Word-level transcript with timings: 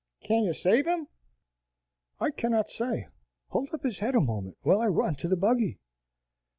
"Can 0.23 0.45
you 0.45 0.55
save 0.55 0.87
him?" 0.87 1.07
"I 2.19 2.31
cannot 2.31 2.69
say. 2.71 3.05
Hold 3.49 3.69
up 3.71 3.83
his 3.83 3.99
head 3.99 4.15
a 4.15 4.19
moment, 4.19 4.57
while 4.63 4.81
I 4.81 4.87
run 4.87 5.13
to 5.17 5.27
the 5.27 5.37
buggy." 5.37 5.77